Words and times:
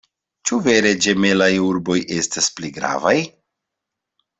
Ĉu 0.49 0.57
vere 0.67 0.93
ĝemelaj 1.07 1.51
urboj 1.67 2.01
estas 2.23 2.51
pli 2.59 2.75
gravaj? 2.81 3.17